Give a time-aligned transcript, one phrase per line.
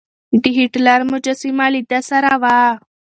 [0.41, 2.59] د هېټلر مجسمه له ده سره وه.